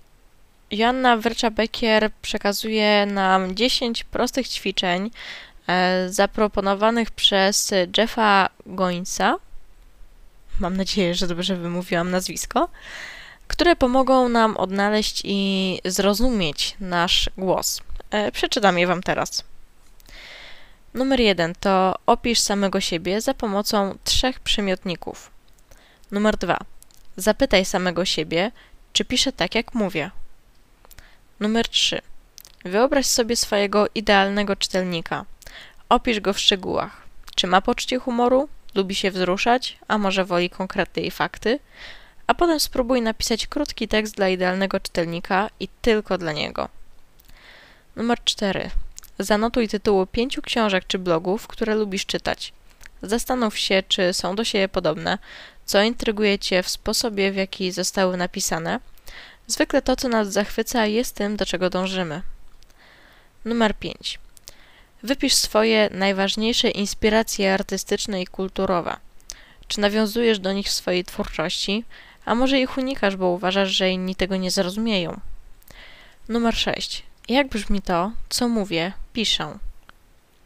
Joanna 0.71 1.17
Wrcza-Bekier 1.17 2.11
przekazuje 2.23 3.07
nam 3.07 3.55
10 3.55 4.05
prostych 4.05 4.49
ćwiczeń 4.49 5.11
e, 5.67 6.09
zaproponowanych 6.09 7.11
przez 7.11 7.75
Jeffa 7.99 8.49
Goinsa, 8.67 9.37
mam 10.61 10.77
nadzieję, 10.77 11.15
że 11.15 11.27
dobrze 11.27 11.57
wymówiłam 11.57 12.11
nazwisko, 12.11 12.69
które 13.49 13.77
pomogą 13.77 14.29
nam 14.29 14.57
odnaleźć 14.57 15.23
i 15.25 15.81
zrozumieć 15.85 16.77
nasz 16.81 17.31
głos. 17.39 17.81
E, 18.11 18.33
przeczytam 18.33 18.79
je 18.79 18.87
Wam 18.87 19.03
teraz. 19.03 19.45
Numer 20.95 21.21
jeden 21.21 21.55
to 21.61 21.95
opisz 22.07 22.41
samego 22.41 22.81
siebie 22.81 23.21
za 23.21 23.35
pomocą 23.35 23.99
trzech 24.05 24.41
przymiotników. 24.41 25.31
Numer 26.11 26.37
dwa. 26.37 26.59
Zapytaj 27.17 27.65
samego 27.65 28.05
siebie, 28.05 28.53
czy 28.93 29.05
piszę 29.05 29.33
tak, 29.33 29.55
jak 29.55 29.75
mówię. 29.75 30.11
Numer 31.41 31.69
trzy. 31.69 32.01
Wyobraź 32.65 33.07
sobie 33.07 33.37
swojego 33.37 33.87
idealnego 33.95 34.57
czytelnika. 34.57 35.25
Opisz 35.89 36.21
go 36.21 36.33
w 36.33 36.39
szczegółach. 36.39 37.03
Czy 37.35 37.47
ma 37.47 37.61
poczucie 37.61 37.99
humoru? 37.99 38.49
Lubi 38.75 38.95
się 38.95 39.11
wzruszać, 39.11 39.79
a 39.89 39.99
może 39.99 40.25
woli 40.25 40.51
konkrety 40.51 41.01
i 41.01 41.11
fakty, 41.11 41.59
a 42.27 42.35
potem 42.35 42.61
spróbuj 42.61 43.03
napisać 43.03 43.47
krótki 43.47 43.89
tekst 43.89 44.17
dla 44.17 44.29
idealnego 44.29 44.81
czytelnika 44.81 45.51
i 45.61 45.69
tylko 45.83 46.19
dla 46.19 46.33
niego. 46.33 46.69
Numer 47.97 48.25
4. 48.25 48.71
Zanotuj 49.19 49.69
tytuły 49.69 50.07
pięciu 50.07 50.43
książek 50.43 50.85
czy 50.87 50.99
blogów, 50.99 51.47
które 51.47 51.75
lubisz 51.75 52.07
czytać. 52.07 52.53
Zastanów 53.03 53.59
się, 53.59 53.83
czy 53.89 54.13
są 54.13 54.37
do 54.37 54.45
siebie 54.45 54.69
podobne, 54.69 55.19
co 55.65 55.83
intryguje 55.83 56.39
Cię 56.39 56.63
w 56.63 56.69
sposobie, 56.69 57.33
w 57.33 57.37
jaki 57.37 57.73
zostały 57.73 58.17
napisane. 58.17 58.81
Zwykle 59.47 59.83
to, 59.83 59.97
co 59.97 60.09
nas 60.09 60.33
zachwyca, 60.33 60.87
jest 60.87 61.15
tym, 61.15 61.37
do 61.37 61.47
czego 61.47 61.71
dążymy. 61.71 62.23
Numer 63.45 63.75
5. 63.75 64.19
Wypisz 65.05 65.35
swoje 65.35 65.89
najważniejsze 65.93 66.69
inspiracje 66.69 67.55
artystyczne 67.55 68.23
i 68.23 68.27
kulturowe. 68.27 68.97
Czy 69.69 69.81
nawiązujesz 69.81 70.39
do 70.39 70.53
nich 70.53 70.67
w 70.67 70.71
swojej 70.71 71.05
twórczości, 71.05 71.85
a 72.25 72.35
może 72.35 72.61
ich 72.61 72.79
unikasz, 72.79 73.17
bo 73.17 73.27
uważasz, 73.27 73.71
że 73.71 73.91
inni 73.91 74.15
tego 74.15 74.37
nie 74.37 74.51
zrozumieją? 74.51 75.21
Numer 76.29 76.57
6. 76.57 77.03
Jak 77.29 77.49
brzmi 77.49 77.83
to, 77.83 78.13
co 78.29 78.49
mówię, 78.49 78.93
piszę? 79.13 79.59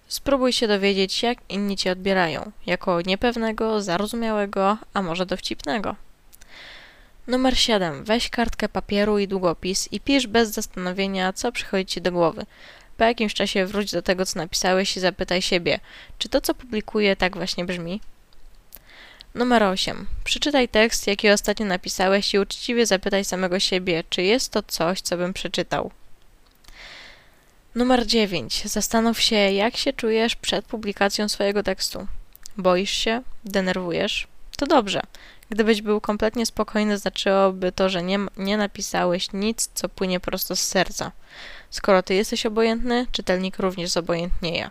Spróbuj 0.09 0.53
się 0.53 0.69
dowiedzieć, 0.69 1.23
jak 1.23 1.39
inni 1.49 1.77
cię 1.77 1.93
odbierają, 1.93 2.53
jako 2.67 3.01
niepewnego, 3.01 3.83
zarozumiałego, 3.83 4.79
a 4.95 5.03
może 5.03 5.27
dowcipnego. 5.27 5.97
Numer 7.27 7.59
7. 7.59 8.05
Weź 8.05 8.31
kartkę 8.31 8.69
papieru 8.69 9.19
i 9.19 9.29
długopis 9.29 9.93
i 9.93 10.01
pisz 10.01 10.27
bez 10.27 10.51
zastanowienia, 10.51 11.33
co 11.33 11.53
przychodzi 11.53 11.87
ci 11.87 12.01
do 12.01 12.13
głowy. 12.13 12.47
Po 12.99 13.05
jakimś 13.05 13.35
czasie 13.35 13.67
wróć 13.67 13.93
do 13.93 14.03
tego, 14.03 14.27
co 14.27 14.39
napisałeś 14.39 14.97
i 14.97 15.01
zapytaj 15.01 15.43
siebie, 15.43 15.81
czy 16.19 16.29
to, 16.29 16.41
co 16.41 16.55
publikuję, 16.55 17.17
tak 17.17 17.37
właśnie 17.37 17.65
brzmi? 17.65 18.01
Numer 19.35 19.63
8. 19.63 20.07
Przeczytaj 20.25 20.69
tekst, 20.69 21.07
jaki 21.07 21.31
ostatnio 21.31 21.67
napisałeś 21.67 22.35
i 22.35 22.39
uczciwie 22.39 22.87
zapytaj 22.87 23.25
samego 23.25 23.61
siebie, 23.61 24.05
czy 24.11 24.23
jest 24.23 24.53
to 24.53 24.63
coś, 24.63 25.01
co 25.01 25.17
bym 25.17 25.33
przeczytał. 25.33 25.91
Numer 27.75 28.07
9. 28.07 28.63
Zastanów 28.65 29.21
się, 29.21 29.37
jak 29.37 29.77
się 29.77 29.93
czujesz 29.93 30.37
przed 30.37 30.65
publikacją 30.65 31.29
swojego 31.29 31.63
tekstu. 31.63 32.07
Boisz 32.57 32.91
się? 32.91 33.23
Denerwujesz? 33.45 34.27
To 34.57 34.67
dobrze. 34.67 35.01
Gdybyś 35.51 35.83
był 35.83 36.01
kompletnie 36.01 36.47
spokojny, 36.47 36.99
znaczyłoby 36.99 37.73
to, 37.73 37.89
że 37.89 38.03
nie, 38.03 38.19
nie 38.37 38.57
napisałeś 38.57 39.33
nic, 39.33 39.71
co 39.75 39.89
płynie 39.89 40.21
prosto 40.21 40.57
z 40.57 40.61
serca. 40.61 41.13
Skoro 41.71 42.03
ty 42.03 42.15
jesteś 42.15 42.47
obojętny, 42.47 43.07
czytelnik 43.13 43.59
również 43.59 43.91
zobojętnieje. 43.91 44.71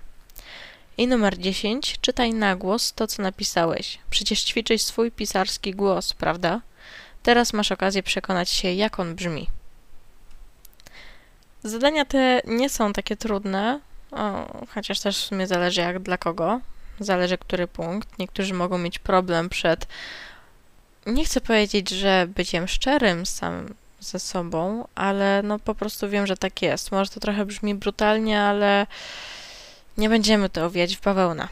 I 0.98 1.08
numer 1.08 1.38
10. 1.38 1.98
Czytaj 2.02 2.34
na 2.34 2.56
głos 2.56 2.94
to, 2.94 3.08
co 3.08 3.22
napisałeś. 3.22 4.00
Przecież 4.10 4.44
ćwiczysz 4.44 4.82
swój 4.82 5.12
pisarski 5.12 5.72
głos, 5.72 6.14
prawda? 6.14 6.62
Teraz 7.24 7.54
masz 7.54 7.72
okazję 7.72 8.04
przekonać 8.04 8.50
się, 8.50 8.74
jak 8.74 9.00
on 9.00 9.16
brzmi. 9.16 9.48
Zadania 11.64 12.06
te 12.06 12.42
nie 12.46 12.70
są 12.70 12.94
takie 12.94 13.18
trudne, 13.18 13.80
o, 14.12 14.48
chociaż 14.74 15.00
też 15.00 15.18
w 15.18 15.26
sumie 15.26 15.48
zależy 15.48 15.82
jak 15.82 16.00
dla 16.00 16.18
kogo. 16.18 16.60
Zależy 17.00 17.38
który 17.38 17.68
punkt. 17.68 18.20
Niektórzy 18.20 18.54
mogą 18.54 18.78
mieć 18.78 19.00
problem 19.00 19.50
przed. 19.50 19.88
Nie 21.06 21.26
chcę 21.26 21.42
powiedzieć, 21.42 21.90
że 21.90 22.28
byciem 22.36 22.68
szczerym 22.68 23.26
sam 23.26 23.74
ze 24.00 24.20
sobą, 24.20 24.88
ale 24.96 25.42
no 25.44 25.60
po 25.60 25.76
prostu 25.76 26.10
wiem, 26.10 26.28
że 26.28 26.38
tak 26.38 26.62
jest. 26.62 26.92
Może 26.92 27.12
to 27.12 27.20
trochę 27.20 27.46
brzmi 27.46 27.76
brutalnie, 27.76 28.42
ale 28.42 28.88
nie 29.98 30.10
będziemy 30.10 30.50
to 30.50 30.66
owijać 30.66 30.98
w 30.98 31.02
bawełnę. 31.02 31.48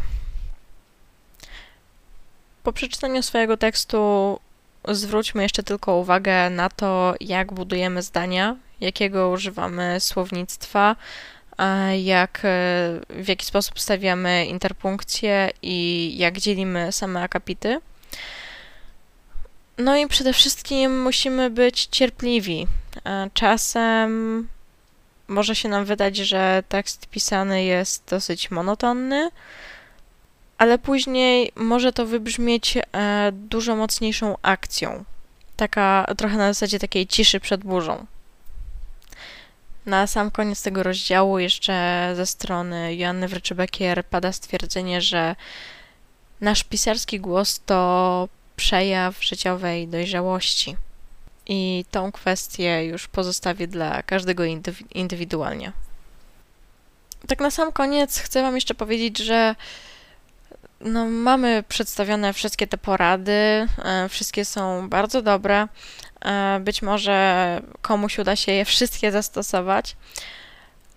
Po 2.64 2.74
przeczytaniu 2.74 3.24
swojego 3.24 3.58
tekstu 3.58 4.40
zwróćmy 4.88 5.44
jeszcze 5.44 5.64
tylko 5.64 5.98
uwagę 5.98 6.50
na 6.50 6.70
to, 6.70 7.16
jak 7.20 7.54
budujemy 7.54 8.02
zdania, 8.02 8.56
jakiego 8.82 9.30
używamy 9.30 10.00
słownictwa, 10.00 10.96
jak, 11.98 12.42
e, 12.44 12.50
w 13.10 13.28
jaki 13.28 13.46
sposób 13.46 13.80
stawiamy 13.80 14.46
interpunkcje 14.46 15.50
i 15.62 16.12
jak 16.18 16.38
dzielimy 16.38 16.92
same 16.92 17.22
akapity. 17.22 17.82
No 19.78 19.98
i 19.98 20.08
przede 20.08 20.34
wszystkim 20.34 21.04
musimy 21.04 21.50
być 21.50 21.86
cierpliwi. 21.86 22.68
E, 23.06 23.30
czasem 23.34 24.48
może 25.28 25.56
się 25.56 25.70
nam 25.70 25.86
wydać, 25.86 26.18
że 26.18 26.64
tekst 26.70 27.08
pisany 27.08 27.64
jest 27.64 28.04
dosyć 28.10 28.52
monotonny, 28.52 29.30
ale 30.58 30.78
później 30.78 31.52
może 31.56 31.94
to 31.94 32.06
wybrzmieć 32.06 32.78
e, 32.78 33.32
dużo 33.34 33.76
mocniejszą 33.76 34.36
akcją. 34.42 35.04
Taka 35.56 36.06
trochę 36.18 36.38
na 36.38 36.54
zasadzie 36.54 36.80
takiej 36.80 37.08
ciszy 37.08 37.40
przed 37.40 37.62
burzą. 37.64 38.06
Na 39.86 40.08
sam 40.08 40.32
koniec 40.32 40.62
tego 40.62 40.84
rozdziału 40.84 41.40
jeszcze 41.40 42.12
ze 42.16 42.26
strony 42.26 42.96
Joanny 42.96 43.28
Wryczybekier 43.28 44.06
pada 44.06 44.32
stwierdzenie, 44.32 45.02
że 45.02 45.36
nasz 46.42 46.64
pisarski 46.64 47.20
głos 47.20 47.62
to 47.66 48.30
przejaw 48.56 49.24
życiowej 49.24 49.88
dojrzałości. 49.88 50.76
I 51.48 51.86
tą 51.92 52.12
kwestię 52.12 52.86
już 52.86 53.08
pozostawię 53.08 53.68
dla 53.68 54.04
każdego 54.04 54.44
indywidualnie. 54.96 55.72
Tak 57.28 57.40
na 57.40 57.52
sam 57.52 57.72
koniec 57.72 58.20
chcę 58.20 58.42
Wam 58.42 58.56
jeszcze 58.56 58.76
powiedzieć, 58.76 59.18
że 59.18 59.56
no, 60.82 61.06
mamy 61.06 61.64
przedstawione 61.68 62.34
wszystkie 62.34 62.68
te 62.68 62.78
porady, 62.78 63.32
e, 63.32 64.10
wszystkie 64.10 64.46
są 64.46 64.90
bardzo 64.90 65.22
dobre. 65.22 65.68
E, 66.26 66.60
być 66.60 66.82
może 66.82 67.62
komuś 67.82 68.20
uda 68.20 68.36
się 68.36 68.52
je 68.52 68.66
wszystkie 68.66 69.12
zastosować, 69.12 69.96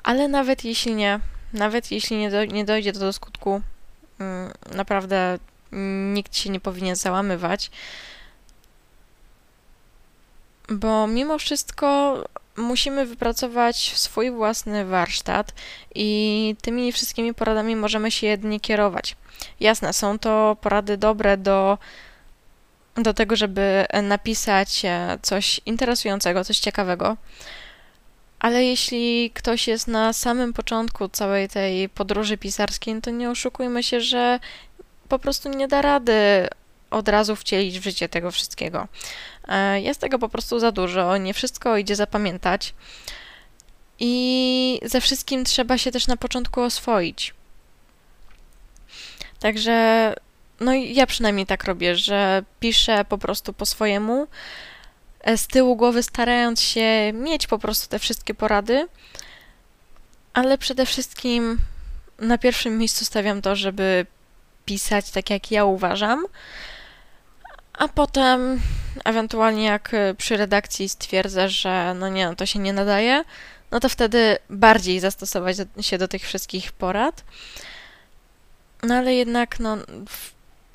ale 0.04 0.28
nawet 0.28 0.64
jeśli 0.64 0.94
nie, 0.94 1.20
nawet 1.52 1.90
jeśli 1.90 2.16
nie, 2.16 2.30
do, 2.30 2.44
nie 2.44 2.64
dojdzie 2.64 2.92
to 2.92 2.98
do 2.98 3.12
skutku, 3.12 3.60
mm, 4.20 4.52
naprawdę 4.74 5.38
nikt 6.12 6.36
się 6.36 6.50
nie 6.50 6.60
powinien 6.60 6.96
załamywać, 6.96 7.70
bo 10.68 11.06
mimo 11.06 11.38
wszystko 11.38 12.16
musimy 12.56 13.06
wypracować 13.06 13.92
swój 13.98 14.30
własny 14.30 14.84
warsztat 14.84 15.52
i 15.94 16.56
tymi 16.62 16.92
wszystkimi 16.92 17.34
poradami 17.34 17.76
możemy 17.76 18.10
się 18.10 18.26
jedynie 18.26 18.60
kierować. 18.60 19.16
Jasne, 19.60 19.92
są 19.92 20.18
to 20.18 20.56
porady 20.60 20.96
dobre 20.96 21.36
do, 21.36 21.78
do 22.94 23.14
tego, 23.14 23.36
żeby 23.36 23.86
napisać 24.02 24.84
e, 24.84 25.18
coś 25.22 25.60
interesującego, 25.66 26.44
coś 26.44 26.58
ciekawego, 26.58 27.16
ale 28.38 28.64
jeśli 28.64 29.30
ktoś 29.34 29.68
jest 29.68 29.88
na 29.88 30.12
samym 30.12 30.52
początku 30.52 31.08
całej 31.08 31.48
tej 31.48 31.88
podróży 31.88 32.38
pisarskiej, 32.38 32.94
no 32.94 33.00
to 33.00 33.10
nie 33.10 33.30
oszukujmy 33.30 33.82
się, 33.82 34.00
że 34.00 34.40
po 35.08 35.18
prostu 35.18 35.48
nie 35.48 35.68
da 35.68 35.82
rady 35.82 36.48
od 36.90 37.08
razu 37.08 37.36
wcielić 37.36 37.80
w 37.80 37.84
życie 37.84 38.08
tego 38.08 38.30
wszystkiego. 38.30 38.88
E, 39.48 39.80
jest 39.80 40.00
tego 40.00 40.18
po 40.18 40.28
prostu 40.28 40.58
za 40.58 40.72
dużo, 40.72 41.16
nie 41.16 41.34
wszystko 41.34 41.76
idzie 41.76 41.96
zapamiętać. 41.96 42.74
I 43.98 44.80
ze 44.84 45.00
wszystkim 45.00 45.44
trzeba 45.44 45.78
się 45.78 45.90
też 45.90 46.06
na 46.06 46.16
początku 46.16 46.60
oswoić. 46.60 47.34
Także, 49.40 50.14
no 50.60 50.74
i 50.74 50.94
ja 50.94 51.06
przynajmniej 51.06 51.46
tak 51.46 51.64
robię, 51.64 51.96
że 51.96 52.42
piszę 52.60 53.04
po 53.04 53.18
prostu 53.18 53.52
po 53.52 53.66
swojemu, 53.66 54.26
e, 55.20 55.38
z 55.38 55.46
tyłu 55.46 55.76
głowy 55.76 56.02
starając 56.02 56.60
się 56.60 57.12
mieć 57.12 57.46
po 57.46 57.58
prostu 57.58 57.88
te 57.88 57.98
wszystkie 57.98 58.34
porady, 58.34 58.88
ale 60.34 60.58
przede 60.58 60.86
wszystkim 60.86 61.58
na 62.18 62.38
pierwszym 62.38 62.78
miejscu 62.78 63.04
stawiam 63.04 63.42
to, 63.42 63.56
żeby 63.56 64.06
pisać 64.68 65.10
tak, 65.10 65.30
jak 65.30 65.50
ja 65.50 65.64
uważam, 65.64 66.26
a 67.72 67.88
potem 67.88 68.60
ewentualnie 69.04 69.64
jak 69.64 69.94
y, 69.94 70.14
przy 70.18 70.36
redakcji 70.36 70.88
stwierdzę, 70.88 71.48
że 71.48 71.94
no 71.94 72.08
nie, 72.08 72.36
to 72.36 72.46
się 72.46 72.58
nie 72.58 72.72
nadaje, 72.72 73.24
no 73.70 73.80
to 73.80 73.88
wtedy 73.88 74.38
bardziej 74.50 75.00
zastosować 75.00 75.56
się 75.80 75.98
do 75.98 76.08
tych 76.08 76.22
wszystkich 76.22 76.72
porad. 76.72 77.24
No 78.82 78.94
ale 78.94 79.14
jednak 79.14 79.60
no, 79.60 79.76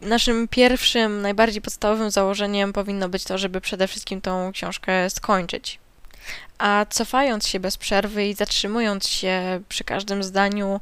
naszym 0.01 0.47
pierwszym, 0.47 1.21
najbardziej 1.21 1.61
podstawowym 1.61 2.11
założeniem 2.11 2.73
powinno 2.73 3.09
być 3.09 3.23
to, 3.23 3.37
żeby 3.37 3.61
przede 3.61 3.87
wszystkim 3.87 4.21
tą 4.21 4.51
książkę 4.51 5.09
skończyć. 5.09 5.79
A 6.57 6.85
cofając 6.89 7.47
się 7.47 7.59
bez 7.59 7.77
przerwy 7.77 8.25
i 8.25 8.33
zatrzymując 8.33 9.07
się 9.07 9.61
przy 9.69 9.83
każdym 9.83 10.23
zdaniu, 10.23 10.81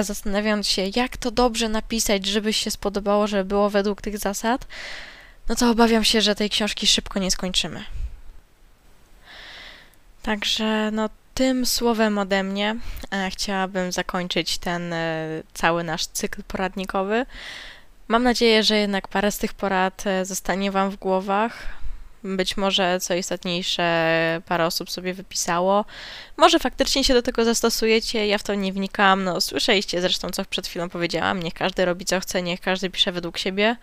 zastanawiając 0.00 0.68
się, 0.68 0.82
jak 0.96 1.16
to 1.16 1.30
dobrze 1.30 1.68
napisać, 1.68 2.26
żeby 2.26 2.52
się 2.52 2.70
spodobało, 2.70 3.26
żeby 3.26 3.44
było 3.44 3.70
według 3.70 4.02
tych 4.02 4.18
zasad, 4.18 4.66
no 5.48 5.54
to 5.54 5.70
obawiam 5.70 6.04
się, 6.04 6.20
że 6.20 6.34
tej 6.34 6.50
książki 6.50 6.86
szybko 6.86 7.18
nie 7.18 7.30
skończymy. 7.30 7.84
Także 10.22 10.90
no 10.92 11.08
tym 11.34 11.66
słowem 11.66 12.18
ode 12.18 12.42
mnie 12.42 12.76
e, 13.10 13.30
chciałabym 13.30 13.92
zakończyć 13.92 14.58
ten 14.58 14.92
e, 14.92 15.28
cały 15.54 15.84
nasz 15.84 16.06
cykl 16.06 16.42
poradnikowy. 16.42 17.26
Mam 18.08 18.22
nadzieję, 18.22 18.62
że 18.62 18.76
jednak 18.76 19.08
parę 19.08 19.32
z 19.32 19.38
tych 19.38 19.54
porad 19.54 20.06
e, 20.06 20.24
zostanie 20.24 20.70
Wam 20.70 20.90
w 20.90 20.96
głowach. 20.96 21.66
Być 22.24 22.56
może, 22.56 23.00
co 23.00 23.14
istotniejsze, 23.14 24.42
parę 24.46 24.66
osób 24.66 24.90
sobie 24.90 25.14
wypisało. 25.14 25.84
Może 26.36 26.58
faktycznie 26.58 27.04
się 27.04 27.14
do 27.14 27.22
tego 27.22 27.44
zastosujecie, 27.44 28.26
ja 28.26 28.38
w 28.38 28.42
to 28.42 28.54
nie 28.54 28.72
wnikam. 28.72 29.24
No, 29.24 29.40
słyszeliście 29.40 30.00
zresztą, 30.00 30.30
co 30.30 30.44
przed 30.44 30.66
chwilą 30.66 30.88
powiedziałam. 30.88 31.42
Niech 31.42 31.54
każdy 31.54 31.84
robi 31.84 32.04
co 32.04 32.20
chce, 32.20 32.42
niech 32.42 32.60
każdy 32.60 32.90
pisze 32.90 33.12
według 33.12 33.38
siebie. 33.38 33.76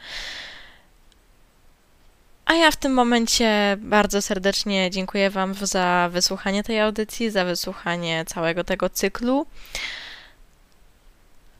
A 2.45 2.53
ja 2.53 2.71
w 2.71 2.75
tym 2.75 2.93
momencie 2.93 3.77
bardzo 3.79 4.21
serdecznie 4.21 4.91
dziękuję 4.91 5.29
Wam 5.29 5.53
za 5.53 6.09
wysłuchanie 6.11 6.63
tej 6.63 6.79
audycji, 6.79 7.31
za 7.31 7.45
wysłuchanie 7.45 8.25
całego 8.25 8.63
tego 8.63 8.89
cyklu. 8.89 9.45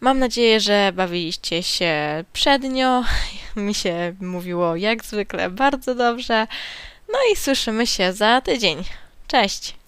Mam 0.04 0.20
nadzieję, 0.20 0.60
że 0.60 0.92
bawiliście 0.96 1.64
się 1.64 2.24
przednio. 2.34 3.04
Mi 3.56 3.74
się 3.74 4.16
mówiło 4.22 4.76
jak 4.76 5.06
zwykle 5.06 5.50
bardzo 5.50 5.96
dobrze. 5.96 6.48
No 7.10 7.20
i 7.34 7.36
słyszymy 7.36 7.88
się 7.88 8.14
za 8.14 8.42
tydzień. 8.42 8.84
Cześć! 9.28 9.83